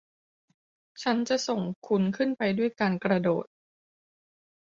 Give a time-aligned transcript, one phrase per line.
[1.01, 3.45] ฉันจะส่งคุณขึ้นไปด้วยการกระโดด